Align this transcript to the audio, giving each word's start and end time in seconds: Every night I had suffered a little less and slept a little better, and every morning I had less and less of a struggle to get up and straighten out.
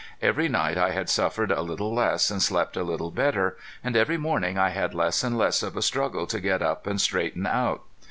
Every 0.19 0.49
night 0.49 0.79
I 0.79 0.93
had 0.93 1.11
suffered 1.11 1.51
a 1.51 1.61
little 1.61 1.93
less 1.93 2.31
and 2.31 2.41
slept 2.41 2.75
a 2.75 2.81
little 2.83 3.11
better, 3.11 3.55
and 3.83 3.95
every 3.95 4.17
morning 4.17 4.57
I 4.57 4.69
had 4.69 4.95
less 4.95 5.23
and 5.23 5.37
less 5.37 5.61
of 5.61 5.77
a 5.77 5.83
struggle 5.83 6.25
to 6.25 6.39
get 6.41 6.63
up 6.63 6.87
and 6.87 6.99
straighten 6.99 7.45
out. 7.45 7.83